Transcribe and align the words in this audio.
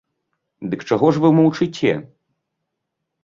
Дык 0.69 0.85
чаго 0.91 1.09
ж 1.17 1.21
вы 1.25 1.29
маўчыце? 1.39 1.91